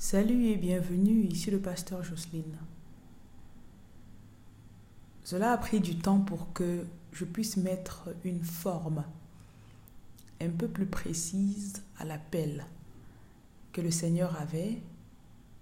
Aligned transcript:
Salut 0.00 0.46
et 0.46 0.56
bienvenue, 0.56 1.24
ici 1.24 1.50
le 1.50 1.58
pasteur 1.58 2.04
Jocelyne. 2.04 2.56
Cela 5.24 5.50
a 5.50 5.58
pris 5.58 5.80
du 5.80 5.98
temps 5.98 6.20
pour 6.20 6.52
que 6.52 6.86
je 7.10 7.24
puisse 7.24 7.56
mettre 7.56 8.10
une 8.22 8.44
forme 8.44 9.02
un 10.40 10.50
peu 10.50 10.68
plus 10.68 10.86
précise 10.86 11.82
à 11.98 12.04
l'appel 12.04 12.64
que 13.72 13.80
le 13.80 13.90
Seigneur 13.90 14.40
avait 14.40 14.80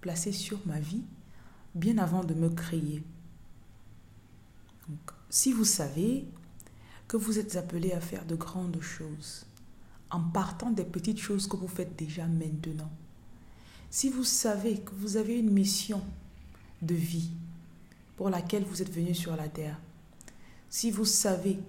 placé 0.01 0.31
sur 0.31 0.59
ma 0.67 0.79
vie 0.79 1.03
bien 1.73 1.97
avant 1.97 2.23
de 2.23 2.35
me 2.35 2.49
créer. 2.49 3.01
si 5.31 5.51
vous 5.51 5.65
savez 5.65 6.27
que 7.07 7.17
vous 7.17 7.39
êtes 7.39 7.55
appelé 7.55 7.91
à 7.91 8.01
faire 8.01 8.23
de 8.23 8.35
grandes 8.35 8.81
choses 8.81 9.47
en 10.11 10.21
partant 10.21 10.69
des 10.69 10.85
petites 10.85 11.19
choses 11.19 11.47
que 11.47 11.57
vous 11.57 11.67
faites 11.67 11.97
déjà 11.97 12.27
maintenant, 12.27 12.91
si 13.89 14.09
vous 14.09 14.23
savez 14.23 14.79
que 14.79 14.93
vous 14.95 15.17
avez 15.17 15.37
une 15.37 15.51
mission 15.51 16.01
de 16.81 16.95
vie 16.95 17.31
pour 18.15 18.29
laquelle 18.29 18.63
vous 18.63 18.81
êtes 18.81 18.91
venu 18.91 19.13
sur 19.13 19.35
la 19.35 19.47
terre, 19.47 19.79
si 20.69 20.91
vous 20.91 21.05
savez 21.05 21.59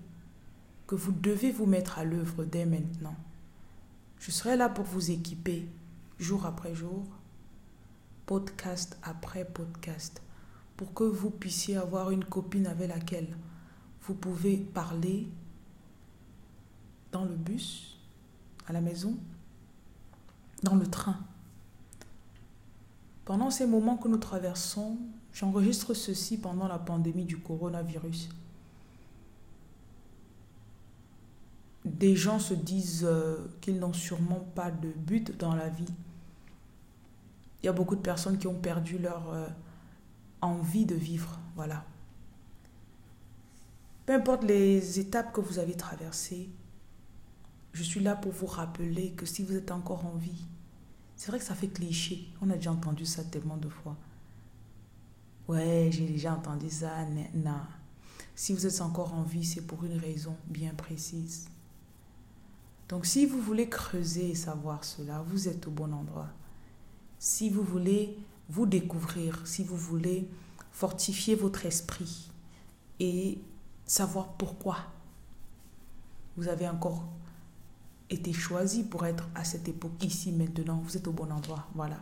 que 0.86 0.94
vous 0.94 1.12
devez 1.12 1.52
vous 1.52 1.66
mettre 1.66 1.98
à 1.98 2.04
l'œuvre 2.04 2.44
dès 2.44 2.66
maintenant, 2.66 3.16
je 4.18 4.30
serai 4.30 4.56
là 4.56 4.68
pour 4.68 4.84
vous 4.84 5.10
équiper 5.10 5.68
jour 6.18 6.46
après 6.46 6.74
jour, 6.74 7.04
podcast 8.26 8.98
après 9.02 9.44
podcast, 9.44 10.20
pour 10.76 10.92
que 10.94 11.04
vous 11.04 11.30
puissiez 11.30 11.76
avoir 11.76 12.10
une 12.10 12.24
copine 12.24 12.66
avec 12.66 12.88
laquelle 12.88 13.36
vous 14.02 14.14
pouvez 14.14 14.56
parler 14.56 15.28
dans 17.12 17.24
le 17.24 17.34
bus, 17.34 17.98
à 18.66 18.72
la 18.72 18.80
maison, 18.80 19.16
dans 20.62 20.74
le 20.74 20.86
train. 20.86 21.18
Pendant 23.28 23.50
ces 23.50 23.66
moments 23.66 23.98
que 23.98 24.08
nous 24.08 24.16
traversons, 24.16 24.96
j'enregistre 25.34 25.92
ceci 25.92 26.38
pendant 26.38 26.66
la 26.66 26.78
pandémie 26.78 27.26
du 27.26 27.36
coronavirus. 27.36 28.30
Des 31.84 32.16
gens 32.16 32.38
se 32.38 32.54
disent 32.54 33.04
euh, 33.04 33.36
qu'ils 33.60 33.78
n'ont 33.80 33.92
sûrement 33.92 34.40
pas 34.54 34.70
de 34.70 34.88
but 34.88 35.36
dans 35.36 35.54
la 35.54 35.68
vie. 35.68 35.92
Il 37.62 37.66
y 37.66 37.68
a 37.68 37.74
beaucoup 37.74 37.96
de 37.96 38.00
personnes 38.00 38.38
qui 38.38 38.46
ont 38.46 38.58
perdu 38.58 38.96
leur 38.96 39.30
euh, 39.30 39.46
envie 40.40 40.86
de 40.86 40.94
vivre. 40.94 41.38
Voilà. 41.54 41.84
Peu 44.06 44.14
importe 44.14 44.44
les 44.44 45.00
étapes 45.00 45.34
que 45.34 45.42
vous 45.42 45.58
avez 45.58 45.74
traversées, 45.74 46.48
je 47.74 47.82
suis 47.82 48.00
là 48.00 48.16
pour 48.16 48.32
vous 48.32 48.46
rappeler 48.46 49.10
que 49.10 49.26
si 49.26 49.42
vous 49.42 49.54
êtes 49.54 49.70
encore 49.70 50.06
en 50.06 50.16
vie, 50.16 50.46
c'est 51.18 51.32
vrai 51.32 51.40
que 51.40 51.44
ça 51.44 51.56
fait 51.56 51.68
cliché. 51.68 52.28
On 52.40 52.48
a 52.48 52.54
déjà 52.54 52.70
entendu 52.70 53.04
ça 53.04 53.24
tellement 53.24 53.56
de 53.56 53.68
fois. 53.68 53.96
Ouais, 55.48 55.90
j'ai 55.90 56.06
déjà 56.06 56.32
entendu 56.32 56.70
ça. 56.70 57.04
Non. 57.34 57.60
Si 58.36 58.52
vous 58.52 58.66
êtes 58.66 58.80
encore 58.80 59.12
en 59.14 59.24
vie, 59.24 59.44
c'est 59.44 59.66
pour 59.66 59.82
une 59.84 59.98
raison 59.98 60.36
bien 60.46 60.72
précise. 60.74 61.48
Donc 62.88 63.04
si 63.04 63.26
vous 63.26 63.42
voulez 63.42 63.68
creuser 63.68 64.30
et 64.30 64.34
savoir 64.36 64.84
cela, 64.84 65.20
vous 65.26 65.48
êtes 65.48 65.66
au 65.66 65.72
bon 65.72 65.92
endroit. 65.92 66.28
Si 67.18 67.50
vous 67.50 67.64
voulez 67.64 68.16
vous 68.48 68.66
découvrir, 68.66 69.44
si 69.44 69.64
vous 69.64 69.76
voulez 69.76 70.28
fortifier 70.70 71.34
votre 71.34 71.66
esprit 71.66 72.30
et 73.00 73.40
savoir 73.86 74.34
pourquoi 74.34 74.76
vous 76.36 76.46
avez 76.46 76.68
encore 76.68 77.08
été 78.10 78.32
choisi 78.32 78.84
pour 78.84 79.06
être 79.06 79.28
à 79.34 79.44
cette 79.44 79.68
époque, 79.68 80.02
ici, 80.02 80.32
maintenant. 80.32 80.80
Vous 80.84 80.96
êtes 80.96 81.06
au 81.08 81.12
bon 81.12 81.30
endroit. 81.30 81.66
Voilà. 81.74 81.98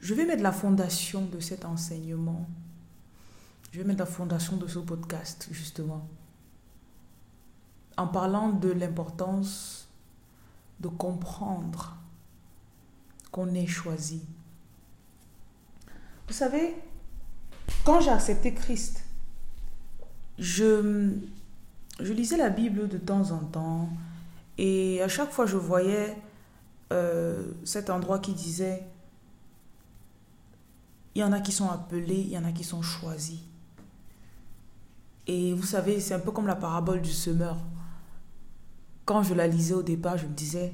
Je 0.00 0.14
vais 0.14 0.26
mettre 0.26 0.42
la 0.42 0.52
fondation 0.52 1.24
de 1.26 1.40
cet 1.40 1.64
enseignement. 1.64 2.46
Je 3.72 3.78
vais 3.78 3.84
mettre 3.84 4.00
la 4.00 4.06
fondation 4.06 4.56
de 4.56 4.66
ce 4.66 4.78
podcast, 4.78 5.48
justement. 5.50 6.06
En 7.96 8.08
parlant 8.08 8.50
de 8.50 8.70
l'importance 8.70 9.88
de 10.80 10.88
comprendre 10.88 11.96
qu'on 13.30 13.54
est 13.54 13.66
choisi. 13.66 14.22
Vous 16.26 16.34
savez, 16.34 16.74
quand 17.84 18.00
j'ai 18.00 18.10
accepté 18.10 18.54
Christ, 18.54 19.04
je 20.38 21.12
je 22.00 22.12
lisais 22.12 22.36
la 22.36 22.50
Bible 22.50 22.88
de 22.88 22.98
temps 22.98 23.30
en 23.30 23.38
temps 23.38 23.88
et 24.58 25.02
à 25.02 25.08
chaque 25.08 25.30
fois 25.30 25.46
je 25.46 25.56
voyais 25.56 26.16
euh, 26.92 27.52
cet 27.64 27.90
endroit 27.90 28.18
qui 28.18 28.32
disait 28.32 28.84
il 31.14 31.20
y 31.20 31.24
en 31.24 31.32
a 31.32 31.40
qui 31.40 31.52
sont 31.52 31.68
appelés, 31.70 32.20
il 32.20 32.30
y 32.30 32.38
en 32.38 32.44
a 32.44 32.52
qui 32.52 32.64
sont 32.64 32.82
choisis. 32.82 33.38
Et 35.26 35.54
vous 35.54 35.62
savez, 35.62 36.00
c'est 36.00 36.14
un 36.14 36.18
peu 36.18 36.32
comme 36.32 36.46
la 36.46 36.56
parabole 36.56 37.00
du 37.00 37.12
semeur. 37.12 37.56
Quand 39.04 39.22
je 39.22 39.34
la 39.34 39.46
lisais 39.46 39.74
au 39.74 39.82
départ, 39.82 40.18
je 40.18 40.26
me 40.26 40.34
disais, 40.34 40.72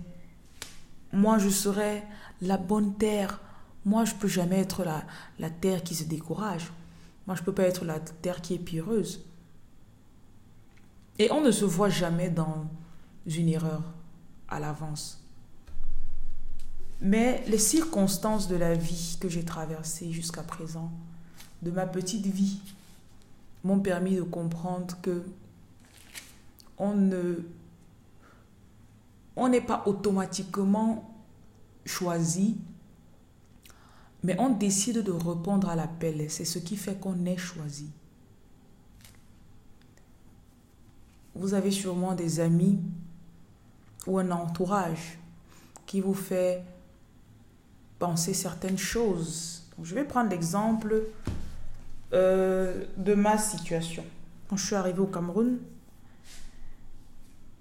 moi 1.13 1.39
je 1.39 1.49
serai 1.49 2.03
la 2.41 2.57
bonne 2.57 2.95
terre. 2.95 3.41
Moi 3.85 4.05
je 4.05 4.15
peux 4.15 4.29
jamais 4.29 4.61
être 4.61 4.85
la, 4.85 5.05
la 5.39 5.51
terre 5.51 5.83
qui 5.83 5.95
se 5.95 6.05
décourage. 6.05 6.73
Moi 7.27 7.37
je 7.37 7.43
peux 7.43 7.53
pas 7.53 7.65
être 7.65 7.85
la 7.85 8.01
terre 8.01 8.41
qui 8.41 8.55
est 8.55 8.59
pireuse. 8.59 9.25
Et 11.19 11.31
on 11.33 11.41
ne 11.41 11.51
se 11.51 11.65
voit 11.65 11.91
jamais 11.91 12.31
dans 12.31 12.67
une 13.27 13.49
erreur 13.49 13.83
à 14.49 14.61
l'avance. 14.61 15.23
Mais 17.01 17.43
les 17.47 17.59
circonstances 17.59 18.49
de 18.49 18.57
la 18.57 18.75
vie 18.75 19.17
que 19.21 19.29
j'ai 19.29 19.45
traversées 19.45 20.13
jusqu'à 20.13 20.43
présent, 20.43 20.91
de 21.63 21.71
ma 21.71 21.87
petite 21.87 22.27
vie, 22.27 22.61
m'ont 23.65 23.81
permis 23.81 24.17
de 24.17 24.23
comprendre 24.23 24.97
que 25.03 25.25
on 26.79 27.11
on 29.37 29.49
n'est 29.49 29.61
pas 29.61 29.83
automatiquement 29.87 31.11
choisi, 31.87 32.57
mais 34.23 34.37
on 34.39 34.51
décide 34.51 35.03
de 35.03 35.13
répondre 35.13 35.69
à 35.69 35.77
l'appel. 35.77 36.31
C'est 36.31 36.45
ce 36.45 36.59
qui 36.59 36.77
fait 36.77 36.99
qu'on 36.99 37.25
est 37.25 37.37
choisi. 37.39 37.91
Vous 41.41 41.55
avez 41.55 41.71
sûrement 41.71 42.15
des 42.15 42.39
amis 42.39 42.79
ou 44.07 44.19
un 44.19 44.31
entourage 44.31 45.19
qui 45.87 46.03
vous 46.03 46.15
fait 46.15 46.63
penser 47.99 48.35
certaines 48.35 48.77
choses. 48.77 49.63
je 49.83 49.95
vais 49.95 50.05
prendre 50.05 50.29
l'exemple 50.29 51.03
euh, 52.13 52.85
de 52.99 53.15
ma 53.15 53.39
situation. 53.39 54.05
Quand 54.49 54.57
je 54.59 54.67
suis 54.67 54.75
arrivée 54.75 55.01
au 55.01 55.07
Cameroun, 55.07 55.59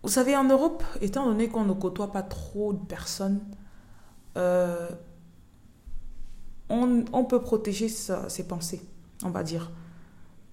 vous 0.04 0.10
savez, 0.10 0.36
en 0.36 0.44
Europe, 0.44 0.84
étant 1.02 1.26
donné 1.26 1.48
qu'on 1.48 1.64
ne 1.64 1.74
côtoie 1.74 2.12
pas 2.12 2.24
trop 2.24 2.74
de 2.74 2.86
personnes, 2.86 3.40
euh, 4.36 4.90
on, 6.68 7.06
on, 7.14 7.24
peut 7.24 7.42
protéger 7.42 7.88
ses 7.88 8.48
pensées, 8.48 8.82
on 9.24 9.30
va 9.30 9.44
dire. 9.44 9.72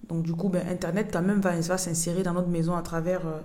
Donc 0.09 0.23
du 0.23 0.33
coup, 0.33 0.49
ben, 0.49 0.67
Internet 0.67 1.09
quand 1.11 1.21
même 1.21 1.41
va, 1.41 1.61
s'insérer 1.61 2.23
dans 2.23 2.33
notre 2.33 2.47
maison 2.47 2.75
à 2.75 2.81
travers 2.81 3.25
euh, 3.27 3.39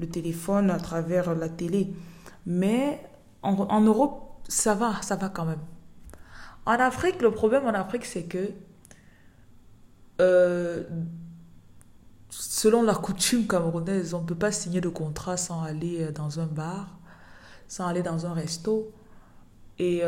le 0.00 0.08
téléphone, 0.08 0.70
à 0.70 0.78
travers 0.78 1.34
la 1.34 1.48
télé. 1.48 1.94
Mais 2.46 3.02
en, 3.42 3.80
Europe, 3.80 4.40
ça 4.48 4.74
va, 4.74 5.00
ça 5.02 5.16
va 5.16 5.28
quand 5.28 5.44
même. 5.44 5.60
En 6.66 6.72
Afrique, 6.72 7.22
le 7.22 7.30
problème 7.30 7.64
en 7.66 7.74
Afrique, 7.74 8.04
c'est 8.04 8.24
que 8.24 8.50
euh, 10.20 10.84
selon 12.30 12.82
la 12.82 12.94
coutume 12.94 13.46
camerounaise, 13.46 14.14
on 14.14 14.20
ne 14.20 14.26
peut 14.26 14.36
pas 14.36 14.52
signer 14.52 14.80
de 14.80 14.88
contrat 14.88 15.36
sans 15.36 15.62
aller 15.62 16.02
euh, 16.02 16.12
dans 16.12 16.40
un 16.40 16.46
bar, 16.46 16.98
sans 17.68 17.86
aller 17.86 18.02
dans 18.02 18.26
un 18.26 18.34
resto. 18.34 18.92
Et 19.78 20.02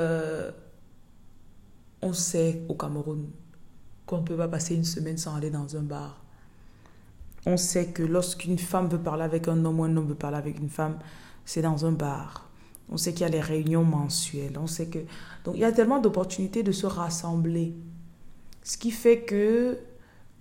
on 2.02 2.12
sait 2.12 2.62
au 2.68 2.74
Cameroun, 2.74 3.30
qu'on 4.06 4.18
ne 4.18 4.22
peut 4.24 4.36
pas 4.36 4.48
passer 4.48 4.74
une 4.74 4.84
semaine 4.84 5.16
sans 5.16 5.34
aller 5.34 5.50
dans 5.50 5.76
un 5.76 5.82
bar. 5.82 6.22
On 7.46 7.56
sait 7.56 7.88
que 7.88 8.02
lorsqu'une 8.02 8.58
femme 8.58 8.88
veut 8.88 8.98
parler 8.98 9.24
avec 9.24 9.48
un 9.48 9.64
homme 9.64 9.80
ou 9.80 9.84
un 9.84 9.96
homme 9.96 10.08
veut 10.08 10.14
parler 10.14 10.38
avec 10.38 10.58
une 10.58 10.70
femme, 10.70 10.98
c'est 11.44 11.62
dans 11.62 11.84
un 11.84 11.92
bar. 11.92 12.50
On 12.90 12.96
sait 12.96 13.12
qu'il 13.12 13.22
y 13.22 13.24
a 13.24 13.28
les 13.28 13.40
réunions 13.40 13.84
mensuelles. 13.84 14.58
On 14.58 14.66
sait 14.66 14.86
que 14.86 15.00
donc 15.44 15.54
il 15.56 15.60
y 15.60 15.64
a 15.64 15.72
tellement 15.72 16.00
d'opportunités 16.00 16.62
de 16.62 16.72
se 16.72 16.86
rassembler, 16.86 17.74
ce 18.62 18.76
qui 18.76 18.90
fait 18.90 19.20
que 19.22 19.78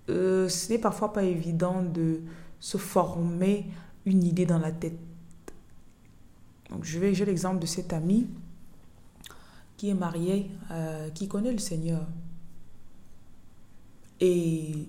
euh, 0.10 0.50
ce 0.50 0.72
n'est 0.72 0.80
parfois 0.80 1.14
pas 1.14 1.24
évident 1.24 1.82
de 1.82 2.22
se 2.60 2.78
former 2.78 3.66
une 4.06 4.24
idée 4.24 4.46
dans 4.46 4.60
la 4.60 4.72
tête. 4.72 4.98
Donc 6.70 6.84
je 6.84 7.00
vais 7.00 7.14
j'ai 7.14 7.26
l'exemple 7.26 7.60
de 7.60 7.66
cette 7.66 7.94
amie 7.94 8.28
qui 9.78 9.90
est 9.90 9.94
mariée, 9.94 10.50
euh, 10.72 11.10
qui 11.10 11.28
connaît 11.28 11.52
le 11.52 11.60
Seigneur. 11.60 12.06
Et 14.26 14.88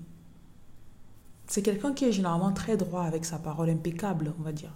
c'est 1.49 1.61
quelqu'un 1.61 1.93
qui 1.93 2.05
est 2.05 2.13
généralement 2.13 2.53
très 2.53 2.77
droit 2.77 3.03
avec 3.03 3.25
sa 3.25 3.37
parole, 3.37 3.69
impeccable, 3.69 4.33
on 4.39 4.43
va 4.45 4.53
dire. 4.53 4.71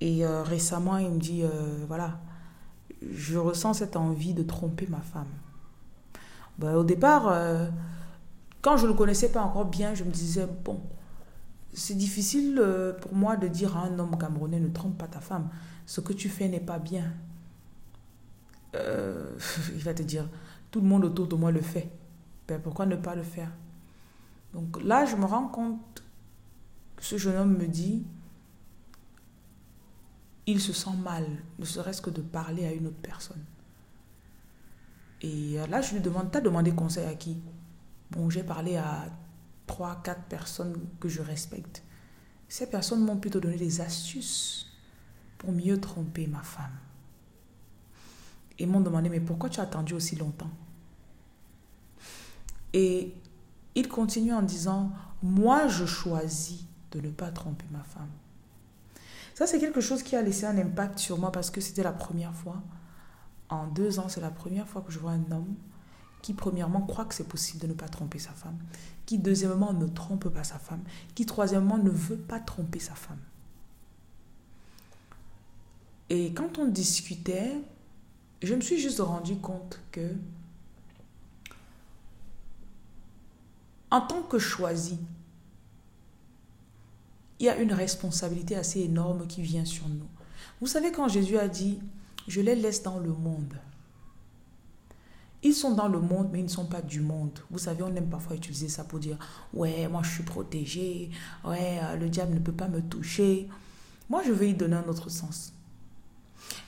Et 0.00 0.24
euh, 0.24 0.44
récemment, 0.44 0.96
il 0.98 1.10
me 1.10 1.18
dit, 1.18 1.42
euh, 1.42 1.48
voilà, 1.88 2.20
je 3.02 3.38
ressens 3.38 3.74
cette 3.74 3.96
envie 3.96 4.34
de 4.34 4.44
tromper 4.44 4.86
ma 4.88 5.00
femme. 5.00 5.26
Ben, 6.58 6.76
au 6.76 6.84
départ, 6.84 7.26
euh, 7.26 7.66
quand 8.62 8.76
je 8.76 8.84
ne 8.84 8.92
le 8.92 8.94
connaissais 8.94 9.32
pas 9.32 9.42
encore 9.42 9.64
bien, 9.64 9.94
je 9.94 10.04
me 10.04 10.12
disais, 10.12 10.46
bon, 10.64 10.80
c'est 11.74 11.96
difficile 11.96 12.62
pour 13.00 13.14
moi 13.16 13.36
de 13.36 13.48
dire 13.48 13.76
à 13.76 13.86
un 13.86 13.98
homme 13.98 14.16
camerounais, 14.16 14.60
ne 14.60 14.68
trompe 14.68 14.96
pas 14.96 15.08
ta 15.08 15.18
femme, 15.18 15.48
ce 15.86 16.00
que 16.00 16.12
tu 16.12 16.28
fais 16.28 16.46
n'est 16.46 16.60
pas 16.60 16.78
bien. 16.78 17.12
Il 18.74 19.82
va 19.82 19.92
te 19.92 20.04
dire, 20.04 20.28
tout 20.70 20.80
le 20.80 20.86
monde 20.86 21.04
autour 21.04 21.26
de 21.26 21.34
moi 21.34 21.50
le 21.50 21.62
fait. 21.62 21.90
Ben, 22.50 22.60
pourquoi 22.60 22.84
ne 22.84 22.96
pas 22.96 23.14
le 23.14 23.22
faire? 23.22 23.52
Donc 24.54 24.82
là, 24.82 25.04
je 25.04 25.14
me 25.14 25.24
rends 25.24 25.46
compte 25.46 26.02
que 26.96 27.04
ce 27.04 27.16
jeune 27.16 27.36
homme 27.36 27.56
me 27.56 27.68
dit, 27.68 28.04
il 30.46 30.60
se 30.60 30.72
sent 30.72 30.96
mal, 31.00 31.24
ne 31.60 31.64
serait-ce 31.64 32.02
que 32.02 32.10
de 32.10 32.20
parler 32.20 32.66
à 32.66 32.72
une 32.72 32.88
autre 32.88 33.00
personne. 33.00 33.44
Et 35.20 35.58
là, 35.68 35.80
je 35.80 35.94
lui 35.94 36.00
demande, 36.00 36.32
t'as 36.32 36.40
demandé 36.40 36.72
conseil 36.72 37.06
à 37.06 37.14
qui? 37.14 37.40
Bon, 38.10 38.28
j'ai 38.30 38.42
parlé 38.42 38.76
à 38.76 39.04
trois, 39.68 40.02
quatre 40.02 40.24
personnes 40.24 40.74
que 40.98 41.08
je 41.08 41.22
respecte. 41.22 41.84
Ces 42.48 42.68
personnes 42.68 43.04
m'ont 43.04 43.18
plutôt 43.18 43.38
donné 43.38 43.58
des 43.58 43.80
astuces 43.80 44.66
pour 45.38 45.52
mieux 45.52 45.80
tromper 45.80 46.26
ma 46.26 46.42
femme. 46.42 46.76
Et 48.58 48.66
m'ont 48.66 48.80
demandé, 48.80 49.08
mais 49.08 49.20
pourquoi 49.20 49.48
tu 49.48 49.60
as 49.60 49.62
attendu 49.62 49.94
aussi 49.94 50.16
longtemps? 50.16 50.50
Et 52.72 53.14
il 53.74 53.88
continue 53.88 54.32
en 54.32 54.42
disant, 54.42 54.92
moi 55.22 55.68
je 55.68 55.86
choisis 55.86 56.64
de 56.92 57.00
ne 57.00 57.10
pas 57.10 57.30
tromper 57.30 57.66
ma 57.70 57.82
femme. 57.82 58.10
Ça, 59.34 59.46
c'est 59.46 59.58
quelque 59.58 59.80
chose 59.80 60.02
qui 60.02 60.16
a 60.16 60.22
laissé 60.22 60.44
un 60.44 60.58
impact 60.58 60.98
sur 60.98 61.18
moi 61.18 61.32
parce 61.32 61.50
que 61.50 61.60
c'était 61.60 61.82
la 61.82 61.92
première 61.92 62.34
fois. 62.34 62.62
En 63.48 63.66
deux 63.66 63.98
ans, 63.98 64.08
c'est 64.08 64.20
la 64.20 64.30
première 64.30 64.68
fois 64.68 64.82
que 64.82 64.92
je 64.92 64.98
vois 64.98 65.12
un 65.12 65.32
homme 65.32 65.54
qui, 66.20 66.34
premièrement, 66.34 66.82
croit 66.82 67.06
que 67.06 67.14
c'est 67.14 67.26
possible 67.26 67.60
de 67.60 67.66
ne 67.66 67.72
pas 67.72 67.88
tromper 67.88 68.18
sa 68.18 68.32
femme, 68.32 68.58
qui, 69.06 69.18
deuxièmement, 69.18 69.72
ne 69.72 69.86
trompe 69.86 70.28
pas 70.28 70.44
sa 70.44 70.58
femme, 70.58 70.82
qui, 71.14 71.24
troisièmement, 71.24 71.78
ne 71.78 71.88
veut 71.88 72.18
pas 72.18 72.38
tromper 72.38 72.78
sa 72.78 72.94
femme. 72.94 73.20
Et 76.10 76.34
quand 76.34 76.58
on 76.58 76.66
discutait, 76.66 77.54
je 78.42 78.54
me 78.54 78.60
suis 78.60 78.78
juste 78.78 79.00
rendu 79.00 79.36
compte 79.36 79.80
que, 79.90 80.14
en 83.90 84.00
tant 84.00 84.22
que 84.22 84.38
choisi, 84.38 84.98
il 87.38 87.46
y 87.46 87.48
a 87.48 87.56
une 87.56 87.72
responsabilité 87.72 88.56
assez 88.56 88.80
énorme 88.80 89.26
qui 89.26 89.42
vient 89.42 89.64
sur 89.64 89.88
nous. 89.88 90.06
Vous 90.60 90.66
savez, 90.66 90.92
quand 90.92 91.08
Jésus 91.08 91.38
a 91.38 91.48
dit, 91.48 91.80
je 92.28 92.40
les 92.40 92.54
laisse 92.54 92.82
dans 92.82 92.98
le 92.98 93.12
monde, 93.12 93.54
ils 95.42 95.54
sont 95.54 95.72
dans 95.72 95.88
le 95.88 96.00
monde, 96.00 96.28
mais 96.32 96.40
ils 96.40 96.44
ne 96.44 96.48
sont 96.48 96.66
pas 96.66 96.82
du 96.82 97.00
monde. 97.00 97.38
Vous 97.50 97.58
savez, 97.58 97.82
on 97.82 97.94
aime 97.94 98.10
parfois 98.10 98.36
utiliser 98.36 98.68
ça 98.68 98.84
pour 98.84 98.98
dire, 98.98 99.18
ouais, 99.54 99.88
moi 99.88 100.02
je 100.02 100.10
suis 100.10 100.22
protégé, 100.22 101.10
ouais, 101.46 101.80
euh, 101.82 101.96
le 101.96 102.10
diable 102.10 102.34
ne 102.34 102.40
peut 102.40 102.52
pas 102.52 102.68
me 102.68 102.82
toucher. 102.82 103.48
Moi, 104.10 104.22
je 104.26 104.32
vais 104.32 104.50
y 104.50 104.54
donner 104.54 104.76
un 104.76 104.88
autre 104.88 105.08
sens. 105.08 105.52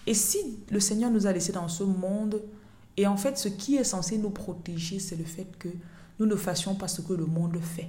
Et 0.07 0.15
si 0.15 0.59
le 0.71 0.81
Seigneur 0.81 1.11
nous 1.11 1.27
a 1.27 1.33
laissés 1.33 1.53
dans 1.53 1.69
ce 1.69 1.83
monde, 1.83 2.41
et 2.97 3.07
en 3.07 3.17
fait, 3.17 3.37
ce 3.37 3.49
qui 3.49 3.77
est 3.77 3.85
censé 3.85 4.17
nous 4.17 4.31
protéger, 4.31 4.99
c'est 5.01 5.17
le 5.17 5.25
fait 5.25 5.47
que 5.59 5.69
nous 6.23 6.29
ne 6.29 6.37
fassions 6.37 6.77
pas 6.77 6.87
ce 6.87 7.01
que 7.01 7.13
le 7.13 7.27
monde 7.27 7.59
fait. 7.61 7.89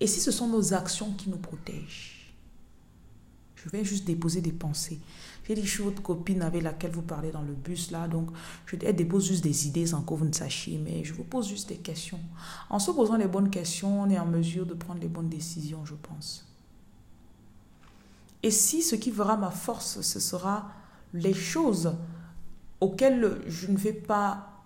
Et 0.00 0.06
si 0.06 0.20
ce 0.20 0.30
sont 0.30 0.48
nos 0.48 0.72
actions 0.72 1.12
qui 1.12 1.28
nous 1.28 1.36
protègent 1.36 2.32
Je 3.54 3.68
vais 3.68 3.84
juste 3.84 4.06
déposer 4.06 4.40
des 4.40 4.52
pensées. 4.52 4.98
J'ai 5.46 5.54
dit, 5.54 5.64
je 5.64 5.70
suis 5.70 5.82
votre 5.82 6.02
copine 6.02 6.42
avec 6.42 6.62
laquelle 6.62 6.90
vous 6.92 7.02
parlez 7.02 7.30
dans 7.30 7.42
le 7.42 7.54
bus 7.54 7.90
là, 7.90 8.06
donc 8.06 8.30
je 8.66 8.76
dépose 8.76 9.26
juste 9.26 9.42
des 9.42 9.66
idées 9.66 9.86
sans 9.86 10.02
que 10.02 10.14
vous 10.14 10.24
ne 10.24 10.32
sachiez, 10.32 10.78
mais 10.78 11.04
je 11.04 11.12
vous 11.12 11.24
pose 11.24 11.48
juste 11.48 11.68
des 11.68 11.76
questions. 11.76 12.20
En 12.70 12.78
se 12.78 12.90
posant 12.90 13.16
les 13.16 13.28
bonnes 13.28 13.50
questions, 13.50 14.02
on 14.02 14.10
est 14.10 14.18
en 14.18 14.26
mesure 14.26 14.66
de 14.66 14.74
prendre 14.74 15.00
les 15.00 15.08
bonnes 15.08 15.28
décisions, 15.28 15.84
je 15.84 15.94
pense. 15.94 16.46
Et 18.42 18.50
si 18.50 18.82
ce 18.82 18.94
qui 18.94 19.10
fera 19.10 19.36
ma 19.36 19.50
force, 19.50 20.00
ce 20.00 20.20
sera 20.20 20.70
les 21.12 21.34
choses 21.34 21.94
auxquelles 22.80 23.40
je 23.46 23.66
ne 23.68 23.76
vais 23.76 23.92
pas 23.92 24.64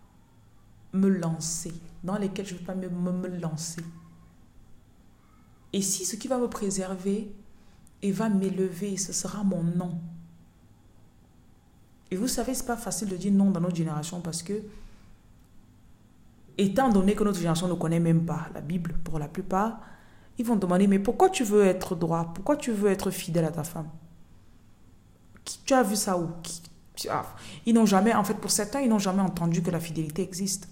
me 0.93 1.08
lancer, 1.08 1.73
dans 2.03 2.17
lesquelles 2.17 2.47
je 2.47 2.55
ne 2.55 2.59
vais 2.59 2.65
pas 2.65 2.75
me, 2.75 3.29
lancer, 3.41 3.83
et 5.73 5.81
si 5.81 6.05
ce 6.05 6.17
qui 6.17 6.29
va 6.29 6.39
me 6.39 6.49
préserver 6.49 7.35
et 8.03 8.13
va 8.13 8.29
m'élever, 8.29 8.97
ce 8.97 9.13
sera 9.13 9.43
mon 9.43 9.63
nom. 9.63 9.99
Et 12.11 12.17
vous 12.17 12.29
savez, 12.29 12.53
ce 12.55 12.61
n'est 12.61 12.67
pas 12.67 12.77
facile 12.77 13.09
de 13.09 13.17
dire 13.17 13.33
non 13.33 13.51
dans 13.51 13.61
notre 13.61 13.77
génération 13.77 14.21
parce 14.21 14.43
que, 14.43 14.63
étant 16.59 16.91
donné 16.91 17.15
que 17.15 17.25
notre 17.25 17.39
génération 17.39 17.69
ne 17.69 17.75
connaît 17.75 18.01
même 18.01 18.27
pas 18.27 18.49
la 18.53 18.61
Bible 18.61 18.97
pour 19.03 19.19
la 19.19 19.29
plupart, 19.29 19.81
ils 20.39 20.45
vont 20.45 20.57
demander, 20.57 20.87
mais 20.87 20.99
pourquoi 20.99 21.31
tu 21.31 21.45
veux 21.45 21.65
être 21.65 21.95
droit? 21.95 22.33
Pourquoi 22.35 22.57
tu 22.57 22.73
veux 22.73 22.91
être 22.91 23.11
fidèle 23.11 23.45
à 23.45 23.51
ta 23.51 23.65
femme? 23.65 23.89
Tu 25.65 25.73
as 25.73 25.83
vu 25.83 25.97
ça 25.97 26.19
où? 26.19 26.29
Ils 27.67 27.75
n'ont 27.75 27.87
jamais, 27.87 28.15
en 28.15 28.25
fait, 28.25 28.35
pour 28.35 28.51
certains, 28.51 28.81
ils 28.81 28.89
n'ont 28.89 28.99
jamais 28.99 29.23
entendu 29.23 29.63
que 29.63 29.71
la 29.71 29.81
fidélité 29.81 30.23
existe. 30.23 30.69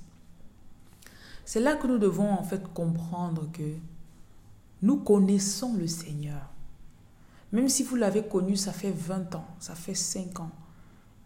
C'est 1.51 1.59
là 1.59 1.75
que 1.75 1.89
nous 1.89 1.99
devons, 1.99 2.31
en 2.31 2.45
fait, 2.45 2.73
comprendre 2.73 3.51
que 3.51 3.75
nous 4.83 4.99
connaissons 4.99 5.75
le 5.75 5.89
Seigneur. 5.89 6.49
Même 7.51 7.69
si 7.69 7.83
vous 7.83 7.97
l'avez 7.97 8.23
connu, 8.23 8.55
ça 8.55 8.73
fait 8.73 8.93
20 8.93 9.35
ans, 9.35 9.49
ça 9.59 9.75
fait 9.75 9.97
5 9.97 10.39
ans. 10.39 10.53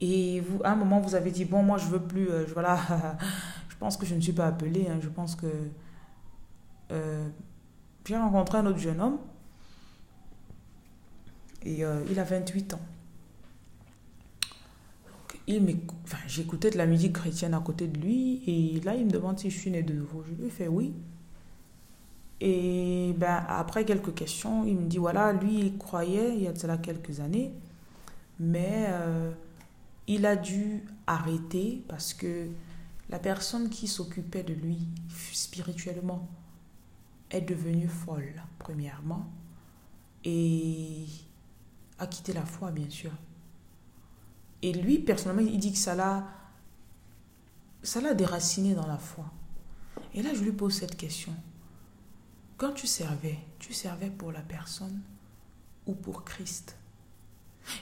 Et 0.01 0.41
vous, 0.41 0.63
à 0.65 0.71
un 0.71 0.77
moment, 0.77 0.99
vous 0.99 1.15
avez 1.15 1.31
dit, 1.31 1.45
bon, 1.45 1.63
moi, 1.63 1.77
je 1.77 1.89
veux 1.89 2.01
plus, 2.01 2.31
euh, 2.31 2.47
voilà, 2.55 2.79
je 3.69 3.77
pense 3.77 3.99
que 3.99 4.07
je 4.07 4.15
ne 4.15 4.21
suis 4.23 4.33
pas 4.33 4.47
appelé, 4.47 4.89
hein. 4.89 4.97
je 5.03 5.11
pense 5.11 5.37
que... 5.37 5.47
Euh, 6.91 7.29
j'ai 8.07 8.17
rencontré 8.17 8.57
un 8.57 8.65
autre 8.65 8.79
jeune 8.79 9.03
homme, 9.03 9.19
et 11.65 11.85
euh, 11.85 12.03
il 12.11 12.19
a 12.19 12.25
28 12.25 12.73
ans. 12.73 12.81
Il 15.47 15.79
enfin, 16.05 16.19
j'écoutais 16.27 16.71
de 16.71 16.79
la 16.79 16.87
musique 16.87 17.15
chrétienne 17.15 17.53
à 17.55 17.61
côté 17.61 17.87
de 17.87 18.01
lui, 18.01 18.43
et 18.47 18.81
là, 18.81 18.95
il 18.95 19.05
me 19.07 19.11
demande 19.11 19.39
si 19.39 19.51
je 19.51 19.59
suis 19.59 19.71
né 19.71 19.83
de 19.83 19.93
nouveau. 19.93 20.23
Je 20.27 20.35
lui 20.35 20.47
ai 20.47 20.51
fait 20.51 20.69
oui. 20.69 20.95
Et 22.41 23.15
ben, 23.17 23.45
après 23.49 23.85
quelques 23.85 24.15
questions, 24.15 24.65
il 24.65 24.77
me 24.77 24.87
dit 24.87 24.99
voilà, 24.99 25.33
lui, 25.33 25.61
il 25.61 25.79
croyait 25.79 26.35
il 26.37 26.43
y 26.43 26.49
a 26.49 26.55
cela 26.55 26.79
quelques 26.79 27.21
années, 27.21 27.53
mais 28.39 28.87
euh, 28.89 29.33
il 30.07 30.27
a 30.27 30.37
dû 30.37 30.83
arrêter 31.07 31.85
parce 31.89 32.15
que 32.15 32.49
la 33.11 33.19
personne 33.19 33.69
qui 33.69 33.87
s'occupait 33.87 34.43
de 34.43 34.55
lui 34.55 34.79
spirituellement 35.33 36.29
est 37.31 37.43
devenue 37.43 37.89
folle, 37.89 38.43
premièrement, 38.59 39.31
et 40.25 41.05
a 41.99 42.07
quitté 42.07 42.33
la 42.33 42.45
foi, 42.45 42.71
bien 42.71 42.89
sûr. 42.89 43.13
Et 44.65 44.73
lui, 44.73 44.99
personnellement, 44.99 45.47
il 45.47 45.59
dit 45.59 45.73
que 45.73 45.79
ça 45.79 45.95
l'a, 45.95 46.27
ça 47.83 48.15
déraciné 48.15 48.73
dans 48.73 48.87
la 48.87 48.97
foi. 48.97 49.31
Et 50.15 50.23
là, 50.23 50.33
je 50.33 50.41
lui 50.41 50.53
pose 50.53 50.73
cette 50.73 50.97
question. 50.97 51.35
Quand 52.57 52.73
tu 52.73 52.87
servais, 52.87 53.39
tu 53.59 53.75
servais 53.75 54.09
pour 54.09 54.33
la 54.33 54.41
personne 54.41 55.03
ou 55.87 55.93
pour 55.93 56.25
Christ? 56.25 56.79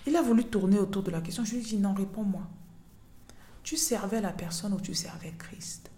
Il 0.09 0.17
a 0.17 0.23
voulu 0.23 0.45
tourner 0.47 0.77
autour 0.81 1.05
de 1.05 1.13
la 1.13 1.21
question. 1.21 1.45
Je 1.45 1.55
lui 1.55 1.63
dit 1.63 1.77
non, 1.77 1.95
réponds-moi. 1.95 2.49
Tu 3.63 3.77
servais 3.77 4.21
la 4.21 4.33
personne 4.33 4.73
ou 4.73 4.81
tu 4.81 4.93
servais 4.93 5.35
Christ? 5.39 5.89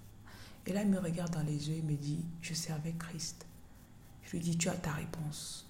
Et 0.66 0.74
là, 0.74 0.82
il 0.82 0.90
me 0.90 1.00
regarde 1.00 1.32
dans 1.32 1.44
les 1.44 1.70
yeux 1.70 1.76
et 1.76 1.82
me 1.82 1.96
dit, 1.96 2.26
je 2.42 2.52
servais 2.52 2.92
Christ. 2.92 3.46
Je 4.24 4.32
lui 4.32 4.40
dis, 4.40 4.58
tu 4.58 4.68
as 4.68 4.76
ta 4.76 4.92
réponse. 4.92 5.66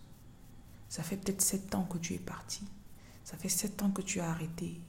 Ça 0.88 1.04
fait 1.04 1.18
peut-être 1.18 1.40
sept 1.40 1.72
ans 1.76 1.84
que 1.84 1.98
tu 1.98 2.14
es 2.14 2.18
parti. 2.18 2.64
Ça 3.22 3.36
fait 3.36 3.48
sept 3.48 3.80
ans 3.80 3.92
que 3.92 4.02
tu 4.02 4.18
as 4.18 4.28
arrêté. 4.28 4.80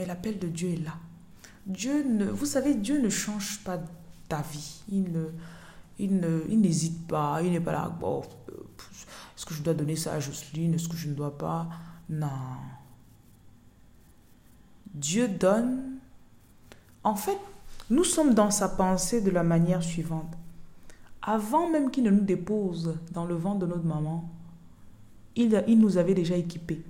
Mais 0.00 0.06
l'appel 0.06 0.38
de 0.38 0.48
Dieu 0.48 0.70
est 0.70 0.82
là. 0.82 0.94
Dieu 1.66 2.02
vous 2.32 2.46
savez, 2.46 2.74
Dieu 2.74 3.02
ne 3.02 3.10
change 3.10 3.62
pas 3.62 3.78
ta 4.30 4.40
vie. 4.40 4.80
Il 4.88 6.58
n'hésite 6.58 7.06
pas, 7.06 7.42
il 7.42 7.52
n'est 7.52 7.60
pas 7.60 7.72
là, 7.72 7.92
est-ce 9.36 9.44
que 9.44 9.52
je 9.52 9.62
dois 9.62 9.74
donner 9.74 9.96
ça 9.96 10.14
à 10.14 10.20
Jocelyne, 10.20 10.72
est-ce 10.72 10.88
que 10.88 10.96
je 10.96 11.06
ne 11.06 11.12
dois 11.12 11.36
pas? 11.36 11.68
Non. 12.08 12.28
Dieu 14.94 15.28
donne. 15.28 15.98
En 17.04 17.14
fait, 17.14 17.36
nous 17.90 18.04
sommes 18.04 18.32
dans 18.32 18.50
sa 18.50 18.70
pensée 18.70 19.20
de 19.20 19.30
la 19.30 19.42
manière 19.42 19.82
suivante. 19.82 20.32
Avant 21.20 21.68
même 21.68 21.90
qu'il 21.90 22.04
ne 22.04 22.10
nous 22.10 22.24
dépose 22.24 22.96
dans 23.12 23.26
le 23.26 23.34
ventre 23.34 23.58
de 23.58 23.66
notre 23.66 23.84
maman, 23.84 24.30
il, 25.36 25.62
il 25.68 25.78
nous 25.78 25.98
avait 25.98 26.14
déjà 26.14 26.36
équipés. 26.36 26.82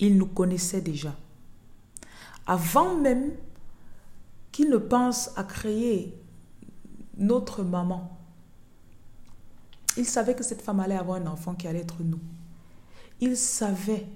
Il 0.00 0.18
nous 0.18 0.26
connaissait 0.26 0.80
déjà. 0.80 1.14
Avant 2.46 2.96
même 2.96 3.32
qu'il 4.50 4.68
ne 4.68 4.76
pense 4.76 5.30
à 5.36 5.44
créer 5.44 6.14
notre 7.16 7.62
maman. 7.62 8.18
Il 9.96 10.06
savait 10.06 10.34
que 10.34 10.42
cette 10.42 10.62
femme 10.62 10.80
allait 10.80 10.96
avoir 10.96 11.20
un 11.20 11.26
enfant 11.26 11.54
qui 11.54 11.66
allait 11.66 11.80
être 11.80 12.02
nous. 12.02 12.20
Il 13.20 13.36
savait. 13.36 14.06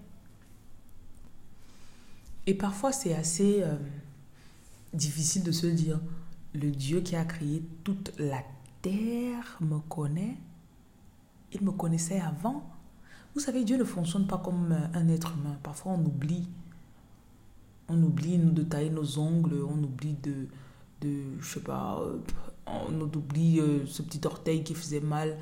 Et 2.47 2.55
parfois, 2.55 2.93
c'est 2.93 3.15
assez 3.15 3.63
euh, 3.63 3.77
difficile 4.93 5.43
de 5.43 5.53
se 5.53 5.67
dire, 5.67 6.01
le 6.55 6.71
Dieu 6.71 7.01
qui 7.01 7.17
a 7.17 7.25
créé 7.25 7.63
toute 7.85 8.13
la 8.19 8.43
terre 8.83 9.59
me 9.61 9.79
connaît. 9.81 10.37
Il 11.53 11.63
me 11.63 11.73
connaissait 11.73 12.21
avant. 12.21 12.69
Vous 13.35 13.41
savez, 13.41 13.65
Dieu 13.65 13.77
ne 13.77 13.85
fonctionne 13.85 14.27
pas 14.27 14.39
comme 14.39 14.73
euh, 14.73 14.99
un 14.99 15.09
être 15.09 15.35
humain. 15.37 15.59
Parfois, 15.63 15.93
on 15.93 16.05
oublie. 16.05 16.49
On 17.89 18.03
oublie 18.03 18.39
de 18.39 18.63
tailler 18.63 18.91
nos 18.91 19.19
ongles, 19.19 19.63
on 19.63 19.83
oublie 19.83 20.17
de, 20.23 20.49
de 21.01 21.23
je 21.41 21.55
sais 21.55 21.61
pas, 21.61 22.01
euh, 22.01 22.19
on 22.67 23.01
oublie 23.01 23.61
ce 23.87 24.03
petit 24.03 24.21
orteil 24.27 24.65
qui 24.65 24.75
faisait 24.75 25.01
mal, 25.01 25.37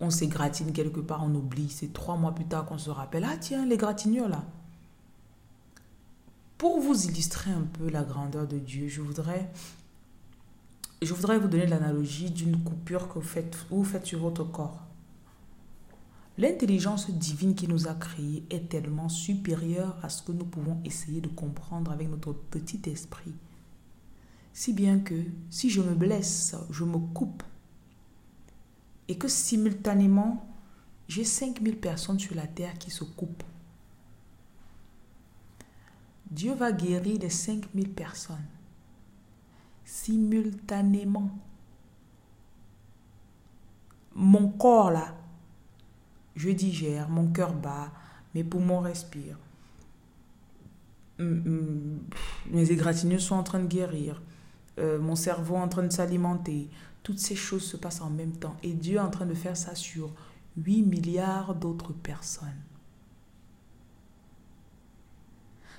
on 0.00 0.10
s'égratine 0.10 0.72
quelque 0.72 1.00
part, 1.00 1.22
on 1.24 1.34
oublie. 1.34 1.68
C'est 1.68 1.92
trois 1.92 2.16
mois 2.16 2.34
plus 2.34 2.46
tard 2.46 2.66
qu'on 2.66 2.78
se 2.78 2.90
rappelle, 2.90 3.24
ah 3.24 3.36
tiens, 3.38 3.64
les 3.66 3.76
gratignures 3.76 4.28
là. 4.28 4.44
Pour 6.58 6.80
vous 6.80 7.06
illustrer 7.06 7.50
un 7.50 7.66
peu 7.78 7.90
la 7.90 8.04
grandeur 8.04 8.46
de 8.46 8.58
Dieu, 8.58 8.88
je 8.88 9.02
voudrais, 9.02 9.50
vous 11.02 11.48
donner 11.48 11.66
l'analogie 11.66 12.30
d'une 12.30 12.62
coupure 12.62 13.08
que 13.08 13.20
faites, 13.20 13.56
vous 13.70 13.84
faites 13.84 14.06
sur 14.06 14.20
votre 14.20 14.44
corps. 14.44 14.83
L'intelligence 16.36 17.10
divine 17.10 17.54
qui 17.54 17.68
nous 17.68 17.86
a 17.86 17.94
créés 17.94 18.44
est 18.50 18.68
tellement 18.68 19.08
supérieure 19.08 19.96
à 20.02 20.08
ce 20.08 20.22
que 20.22 20.32
nous 20.32 20.44
pouvons 20.44 20.80
essayer 20.84 21.20
de 21.20 21.28
comprendre 21.28 21.92
avec 21.92 22.08
notre 22.08 22.32
petit 22.32 22.82
esprit. 22.86 23.34
Si 24.52 24.72
bien 24.72 24.98
que 24.98 25.14
si 25.50 25.70
je 25.70 25.80
me 25.80 25.94
blesse, 25.94 26.56
je 26.70 26.84
me 26.84 26.98
coupe, 26.98 27.42
et 29.06 29.16
que 29.16 29.28
simultanément, 29.28 30.46
j'ai 31.06 31.24
5000 31.24 31.78
personnes 31.78 32.18
sur 32.18 32.34
la 32.34 32.46
terre 32.46 32.78
qui 32.78 32.90
se 32.90 33.04
coupent, 33.04 33.44
Dieu 36.30 36.54
va 36.54 36.72
guérir 36.72 37.20
les 37.20 37.30
5000 37.30 37.90
personnes 37.90 38.46
simultanément. 39.84 41.30
Mon 44.14 44.48
corps 44.48 44.90
là, 44.90 45.14
je 46.36 46.50
digère, 46.50 47.08
mon 47.08 47.28
cœur 47.28 47.54
bat, 47.54 47.92
mes 48.34 48.44
poumons 48.44 48.80
respirent. 48.80 49.38
Mes 51.18 52.70
égratignures 52.70 53.20
sont 53.20 53.36
en 53.36 53.44
train 53.44 53.60
de 53.60 53.68
guérir. 53.68 54.20
Euh, 54.78 54.98
mon 54.98 55.14
cerveau 55.14 55.54
est 55.54 55.60
en 55.60 55.68
train 55.68 55.84
de 55.84 55.92
s'alimenter. 55.92 56.68
Toutes 57.02 57.20
ces 57.20 57.36
choses 57.36 57.64
se 57.64 57.76
passent 57.76 58.00
en 58.00 58.10
même 58.10 58.32
temps. 58.32 58.56
Et 58.62 58.72
Dieu 58.72 58.96
est 58.96 59.00
en 59.00 59.10
train 59.10 59.26
de 59.26 59.34
faire 59.34 59.56
ça 59.56 59.74
sur 59.74 60.12
8 60.56 60.82
milliards 60.82 61.54
d'autres 61.54 61.92
personnes. 61.92 62.48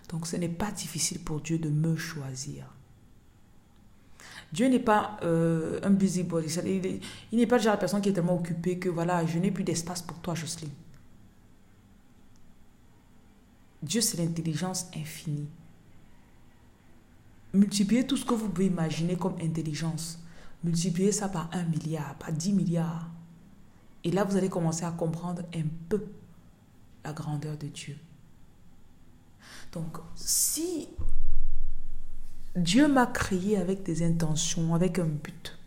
Donc 0.10 0.28
ce 0.28 0.38
n'est 0.38 0.50
pas 0.50 0.72
difficile 0.72 1.20
pour 1.20 1.42
Dieu 1.42 1.58
de 1.58 1.70
me 1.70 1.96
choisir. 1.96 2.75
Dieu 4.52 4.68
n'est 4.68 4.80
pas 4.80 5.18
euh, 5.24 5.80
un 5.84 5.90
busybody. 5.90 7.02
Il, 7.32 7.38
n'est 7.38 7.48
pas 7.48 7.58
genre 7.58 7.76
de 7.76 7.80
personne 7.80 8.02
qui 8.02 8.10
est 8.10 8.14
tellement 8.14 8.36
occupée 8.36 8.80
que 8.80 8.90
voilà, 8.90 9.26
je 9.26 9.38
n'ai 9.40 9.52
plus 9.52 9.64
d'espace 9.64 10.02
pour 10.02 10.18
toi, 10.20 10.34
Jocelyne. 10.36 10.72
Dieu, 13.84 14.02
c'est 14.02 14.18
l'intelligence 14.18 14.88
infinie. 14.96 15.48
Multipliez 17.54 18.06
tout 18.06 18.18
ce 18.18 18.26
que 18.26 18.34
vous 18.34 18.50
pouvez 18.50 18.68
imaginer 18.68 19.16
comme 19.16 19.36
intelligence. 19.42 20.20
Multipliez 20.64 21.12
ça 21.12 21.30
par 21.30 21.50
un 21.54 21.64
milliard, 21.64 22.16
par 22.16 22.32
dix 22.32 22.52
milliards. 22.52 23.10
Et 24.04 24.12
là, 24.12 24.24
vous 24.24 24.36
allez 24.36 24.50
commencer 24.50 24.84
à 24.84 24.92
comprendre 24.92 25.44
un 25.54 25.66
peu 25.90 26.06
la 27.04 27.14
grandeur 27.14 27.58
de 27.58 27.68
Dieu. 27.68 27.98
Donc, 29.72 29.98
si 30.16 30.88
Dieu 32.56 32.88
m'a 32.88 33.06
créé 33.06 33.58
avec 33.58 33.84
des 33.84 34.02
intentions, 34.02 34.76
avec 34.76 34.98
un 34.98 35.08
but, 35.08 35.58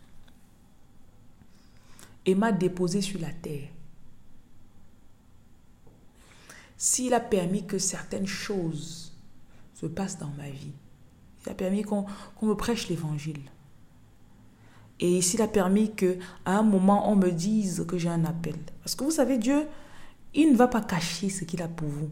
et 2.25 2.35
m'a 2.35 2.50
déposé 2.50 3.02
sur 3.02 3.21
la 3.21 3.30
terre, 3.30 3.68
s'il 6.78 7.12
a 7.12 7.21
permis 7.21 7.66
que 7.66 7.78
certaines 7.78 8.26
choses 8.26 9.12
se 9.75 9.85
passent 9.85 10.18
dans 10.18 10.33
ma 10.38 10.49
vie, 10.49 10.73
il 11.45 11.50
a 11.50 11.54
permis 11.54 11.83
qu'on 11.83 12.07
me 12.40 12.54
prêche 12.54 12.88
l'évangile, 12.88 13.42
et 14.99 15.21
s'il 15.21 15.42
a 15.42 15.49
permis 15.49 15.95
que 15.95 16.18
à 16.47 16.59
un 16.59 16.62
moment 16.62 17.11
on 17.11 17.16
me 17.16 17.30
dise 17.30 17.85
que 17.87 17.99
j'ai 17.99 18.09
un 18.09 18.25
appel, 18.25 18.57
parce 18.80 18.95
que 18.95 19.04
vous 19.04 19.11
savez 19.11 19.37
Dieu, 19.37 19.68
il 20.33 20.52
ne 20.52 20.57
va 20.57 20.68
pas 20.68 20.80
cacher 20.80 21.28
ce 21.28 21.45
qu'il 21.45 21.61
a 21.61 21.68
pour 21.68 21.88
vous 21.88 22.11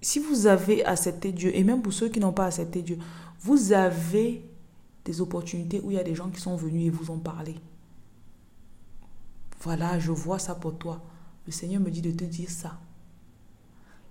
si 0.00 0.18
vous 0.18 0.46
avez 0.46 0.84
accepté 0.84 1.32
Dieu, 1.32 1.56
et 1.56 1.64
même 1.64 1.82
pour 1.82 1.92
ceux 1.92 2.08
qui 2.08 2.20
n'ont 2.20 2.32
pas 2.32 2.46
accepté 2.46 2.82
Dieu, 2.82 2.98
vous 3.40 3.72
avez 3.72 4.44
des 5.04 5.20
opportunités 5.20 5.80
où 5.82 5.90
il 5.90 5.96
y 5.96 6.00
a 6.00 6.04
des 6.04 6.14
gens 6.14 6.30
qui 6.30 6.40
sont 6.40 6.56
venus 6.56 6.86
et 6.86 6.90
vous 6.90 7.10
ont 7.10 7.18
parlé. 7.18 7.56
Voilà, 9.60 9.98
je 9.98 10.12
vois 10.12 10.38
ça 10.38 10.54
pour 10.54 10.76
toi. 10.76 11.02
Le 11.46 11.52
Seigneur 11.52 11.80
me 11.80 11.90
dit 11.90 12.02
de 12.02 12.10
te 12.10 12.24
dire 12.24 12.50
ça. 12.50 12.78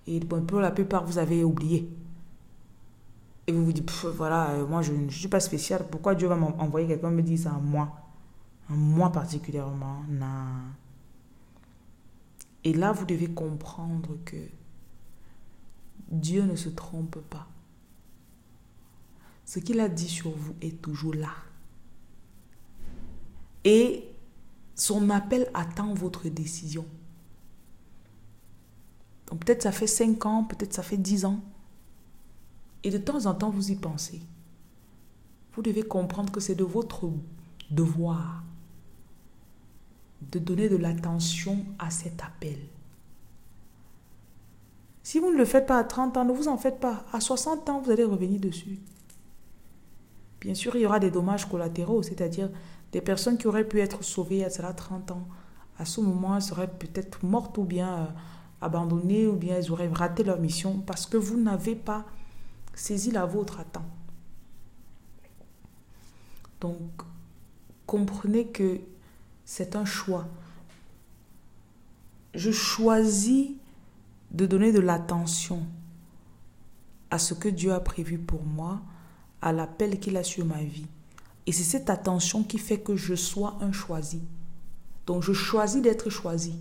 Et 0.08 0.20
pour 0.20 0.60
la 0.60 0.72
plupart, 0.72 1.06
vous 1.06 1.18
avez 1.18 1.44
oublié. 1.44 1.90
Et 3.48 3.52
vous 3.52 3.66
vous 3.66 3.74
dites, 3.74 3.92
voilà, 4.16 4.52
euh, 4.52 4.66
moi 4.66 4.82
je 4.82 4.92
ne 4.92 5.10
suis 5.10 5.28
pas 5.28 5.40
spécial. 5.40 5.86
Pourquoi 5.90 6.16
Dieu 6.16 6.28
va 6.28 6.36
m'envoyer 6.36 6.88
quelqu'un 6.88 7.12
me 7.12 7.22
dire 7.22 7.40
ça 7.40 7.52
à 7.52 7.60
moi? 7.60 7.92
À 8.70 8.74
moi 8.74 9.12
particulièrement 9.12 10.02
Non. 10.10 10.74
Et 12.64 12.74
là, 12.74 12.92
vous 12.92 13.06
devez 13.06 13.28
comprendre 13.28 14.18
que 14.26 14.38
Dieu 16.10 16.44
ne 16.44 16.56
se 16.56 16.70
trompe 16.70 17.20
pas. 17.30 17.48
Ce 19.46 19.60
qu'il 19.60 19.80
a 19.80 19.90
dit 19.90 20.08
sur 20.08 20.32
vous 20.32 20.56
est 20.62 20.82
toujours 20.82 21.14
là. 21.14 21.34
Et 23.64 24.10
son 24.76 25.10
appel 25.10 25.50
attend 25.54 25.94
votre 25.94 26.28
décision. 26.30 26.86
Donc 29.28 29.44
peut-être 29.46 29.64
ça 29.64 29.72
fait 29.72 29.88
5 29.88 30.26
ans, 30.26 30.44
peut-être 30.44 30.74
ça 30.74 30.84
fait 30.84 30.98
10 30.98 31.26
ans. 31.26 31.44
Et 32.84 32.92
de 32.92 32.98
temps 32.98 33.26
en 33.26 33.34
temps, 33.34 33.50
vous 33.50 33.72
y 33.72 33.76
pensez. 33.76 34.22
Vous 35.54 35.62
devez 35.64 35.84
comprendre 35.84 36.32
que 36.32 36.40
c'est 36.40 36.56
de 36.56 36.64
votre 36.64 37.10
devoir 37.72 38.44
de 40.32 40.40
donner 40.40 40.70
de 40.70 40.76
l'attention 40.76 41.66
à 41.80 41.90
cet 41.90 42.22
appel. 42.24 42.58
Si 45.06 45.20
vous 45.20 45.32
ne 45.32 45.38
le 45.38 45.46
faites 45.46 45.68
pas 45.68 45.78
à 45.78 45.84
30 45.84 46.18
ans, 46.18 46.26
ne 46.26 46.34
vous 46.34 46.48
en 46.48 46.58
faites 46.58 46.80
pas. 46.80 47.06
À 47.14 47.20
60 47.20 47.70
ans, 47.70 47.80
vous 47.80 47.92
allez 47.92 48.04
revenir 48.04 48.40
dessus. 48.40 48.80
Bien 50.42 50.56
sûr, 50.56 50.76
il 50.76 50.82
y 50.82 50.86
aura 50.88 51.00
des 51.00 51.12
dommages 51.12 51.48
collatéraux, 51.48 52.02
c'est-à-dire 52.02 52.50
des 52.92 53.02
personnes 53.02 53.38
qui 53.38 53.46
auraient 53.46 53.68
pu 53.68 53.80
être 53.82 54.04
sauvées 54.04 54.44
à 54.44 54.50
cela 54.50 54.74
30 54.74 55.12
ans. 55.12 55.28
À 55.78 55.86
ce 55.86 56.02
moment, 56.02 56.36
elles 56.36 56.42
seraient 56.42 56.72
peut-être 56.72 57.24
mortes 57.24 57.56
ou 57.60 57.66
bien 57.66 57.94
euh, 57.94 58.06
abandonnées 58.62 59.28
ou 59.28 59.36
bien 59.36 59.58
elles 59.58 59.72
auraient 59.72 59.90
raté 59.90 60.24
leur 60.24 60.40
mission 60.40 60.80
parce 60.80 61.06
que 61.06 61.18
vous 61.18 61.40
n'avez 61.40 61.76
pas 61.76 62.04
saisi 62.74 63.12
la 63.12 63.28
vôtre 63.28 63.60
à 63.60 63.64
temps. 63.64 63.86
Donc, 66.62 67.04
comprenez 67.86 68.48
que 68.48 68.80
c'est 69.46 69.76
un 69.76 69.86
choix. 69.86 70.26
Je 72.34 72.50
choisis 72.50 73.52
de 74.36 74.46
donner 74.46 74.72
de 74.72 74.80
l'attention 74.80 75.66
à 77.10 77.18
ce 77.18 77.34
que 77.34 77.48
Dieu 77.48 77.74
a 77.74 77.80
prévu 77.80 78.18
pour 78.18 78.44
moi, 78.44 78.82
à 79.42 79.54
l'appel 79.54 80.00
qu'il 80.00 80.18
a 80.18 80.24
sur 80.24 80.46
ma 80.46 80.62
vie. 80.62 80.88
Et 81.46 81.52
c'est 81.52 81.64
cette 81.64 81.90
attention 81.90 82.44
qui 82.44 82.58
fait 82.58 82.80
que 82.80 82.96
je 82.96 83.16
sois 83.16 83.58
un 83.62 83.72
choisi. 83.72 84.22
Donc 85.06 85.24
je 85.24 85.34
choisis 85.34 85.82
d'être 85.82 86.10
choisi. 86.10 86.56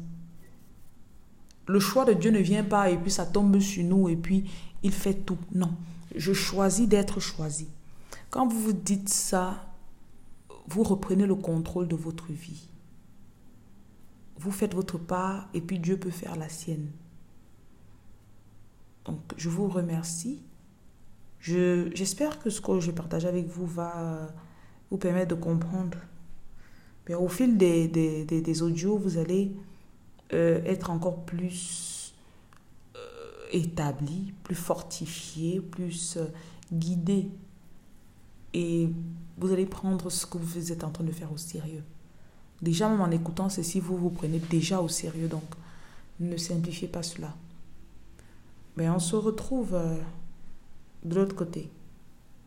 Le 1.67 1.81
choix 1.81 2.05
de 2.05 2.13
Dieu 2.13 2.31
ne 2.31 2.39
vient 2.39 2.63
pas 2.63 2.91
et 2.91 2.99
puis 2.99 3.11
ça 3.11 3.27
tombe 3.27 3.59
sur 3.59 3.83
nous 3.83 4.09
et 4.09 4.17
puis 4.17 4.45
il 4.83 4.93
fait 4.93 5.15
tout. 5.15 5.39
Non, 5.53 5.75
je 6.15 6.33
choisis 6.33 6.87
d'être 6.87 7.21
choisi. 7.21 7.69
Quand 8.31 8.47
vous 8.47 8.61
vous 8.61 8.73
dites 8.73 9.09
ça, 9.09 9.73
vous 10.69 10.83
reprenez 10.83 11.27
le 11.27 11.35
contrôle 11.35 11.89
de 11.89 11.97
votre 11.97 12.31
vie. 12.31 12.69
Vous 14.39 14.51
faites 14.51 14.75
votre 14.75 14.99
part 14.99 15.49
et 15.55 15.61
puis 15.61 15.79
Dieu 15.79 15.97
peut 15.97 16.11
faire 16.11 16.37
la 16.37 16.49
sienne. 16.49 16.91
Donc, 19.05 19.19
je 19.37 19.49
vous 19.49 19.69
remercie. 19.69 20.43
J'espère 21.41 22.39
que 22.39 22.49
ce 22.49 22.61
que 22.61 22.81
je 22.81 22.91
partage 22.91 23.27
avec 23.27 23.47
vous 23.47 23.67
va 23.67 24.29
vous 24.91 24.97
permettre 24.97 25.35
de 25.37 25.41
comprendre. 25.41 25.99
Mais 27.09 27.15
au 27.15 27.29
fil 27.29 27.57
des, 27.57 27.89
des, 27.89 28.25
des, 28.25 28.63
audios, 28.63 28.97
vous 28.97 29.19
allez 29.19 29.53
euh, 30.33 30.63
être 30.65 30.91
encore 30.91 31.25
plus 31.25 32.15
euh, 32.97 32.99
établi, 33.53 34.33
plus 34.43 34.55
fortifié, 34.55 35.61
plus 35.61 36.17
euh, 36.17 36.27
guidé. 36.73 37.29
Et 38.55 38.89
vous 39.37 39.53
allez 39.53 39.67
prendre 39.67 40.11
ce 40.11 40.25
que 40.27 40.39
vous 40.39 40.73
êtes 40.73 40.85
en 40.85 40.91
train 40.91 41.05
de 41.05 41.13
faire 41.13 41.33
au 41.33 41.37
sérieux. 41.37 41.83
Déjà, 42.63 42.89
même 42.89 43.01
en 43.01 43.11
écoutant 43.11 43.49
ceci, 43.49 43.81
vous 43.81 43.97
vous 43.97 44.11
prenez 44.11 44.39
déjà 44.39 44.81
au 44.81 44.89
sérieux. 44.89 45.29
Donc, 45.29 45.45
ne 46.21 46.37
simplifiez 46.37 46.89
pas 46.89 47.03
cela 47.03 47.35
mais 48.77 48.89
on 48.89 48.99
se 48.99 49.17
retrouve 49.17 49.75
euh, 49.75 49.97
de 51.05 51.15
l'autre 51.17 51.37
côté. 51.37 51.71